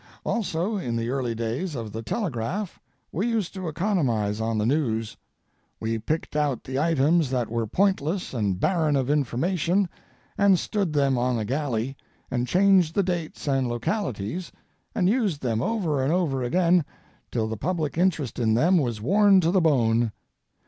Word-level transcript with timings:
Also, 0.23 0.77
in 0.77 0.95
the 0.95 1.09
early 1.09 1.35
days 1.35 1.75
of 1.75 1.91
the 1.91 2.01
telegraph 2.01 2.79
we 3.11 3.27
used 3.27 3.53
to 3.53 3.67
economize 3.67 4.41
on 4.41 4.57
the 4.57 4.65
news. 4.65 5.15
We 5.79 5.99
picked 5.99 6.35
out 6.35 6.63
the 6.63 6.79
items 6.79 7.29
that 7.29 7.51
were 7.51 7.67
pointless 7.67 8.33
and 8.33 8.59
barren 8.59 8.95
of 8.95 9.11
information 9.11 9.87
and 10.39 10.57
stood 10.57 10.91
them 10.91 11.19
on 11.19 11.37
a 11.37 11.45
galley, 11.45 11.95
and 12.31 12.47
changed 12.47 12.95
the 12.95 13.03
dates 13.03 13.47
and 13.47 13.67
localities, 13.67 14.51
and 14.95 15.07
used 15.07 15.39
them 15.43 15.61
over 15.61 16.03
and 16.03 16.11
over 16.11 16.41
again 16.41 16.83
till 17.31 17.47
the 17.47 17.55
public 17.55 17.95
interest 17.95 18.39
in 18.39 18.55
them 18.55 18.79
was 18.79 19.01
worn 19.01 19.39
to 19.41 19.51
the 19.51 19.61
bone. 19.61 20.11